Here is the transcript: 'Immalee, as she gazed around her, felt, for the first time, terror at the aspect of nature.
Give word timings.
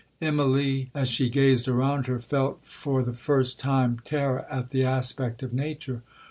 'Immalee, 0.19 0.89
as 0.95 1.09
she 1.09 1.29
gazed 1.29 1.67
around 1.67 2.07
her, 2.07 2.19
felt, 2.19 2.63
for 2.65 3.03
the 3.03 3.13
first 3.13 3.59
time, 3.59 3.99
terror 4.03 4.47
at 4.49 4.71
the 4.71 4.83
aspect 4.83 5.43
of 5.43 5.53
nature. 5.53 6.01